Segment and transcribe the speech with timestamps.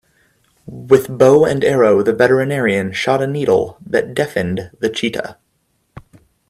[0.65, 5.37] With bow and arrow the veterinarian shot a needle that deafened the cheetah.